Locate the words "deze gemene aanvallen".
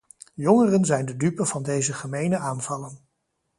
1.63-2.99